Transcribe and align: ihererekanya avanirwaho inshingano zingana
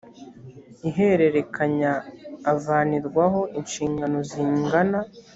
ihererekanya 0.89 1.91
avanirwaho 2.51 3.39
inshingano 3.59 4.17
zingana 4.29 4.99